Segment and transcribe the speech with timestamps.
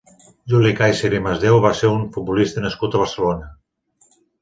[0.53, 3.55] Juli Kaiser i Masdeu va ser un futbolista nascut a Barcelona.